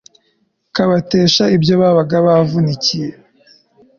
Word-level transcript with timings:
kabatesha 0.75 1.43
ibyo 1.55 1.73
babaga 1.81 2.15
bavunikiye 2.25 3.09